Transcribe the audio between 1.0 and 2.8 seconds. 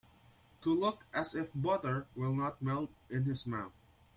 as if butter will not